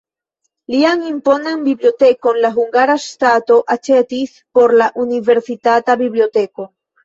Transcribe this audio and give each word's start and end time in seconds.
Lian 0.75 1.03
imponan 1.09 1.61
bibliotekon 1.67 2.41
la 2.47 2.51
hungara 2.57 2.97
ŝtato 3.05 3.61
aĉetis 3.77 4.35
por 4.57 4.77
la 4.83 4.91
universitata 5.07 6.01
biblioteko. 6.05 6.73